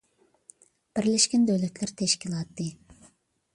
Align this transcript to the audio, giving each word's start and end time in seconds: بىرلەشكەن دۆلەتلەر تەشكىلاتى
بىرلەشكەن 0.99 1.45
دۆلەتلەر 1.51 1.95
تەشكىلاتى 2.01 2.69